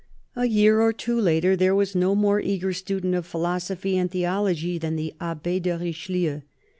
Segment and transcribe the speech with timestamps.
[0.35, 4.79] A year or two later, there was no more eager student of philosophy and theology
[4.79, 6.41] than the Abbe de Richelieu.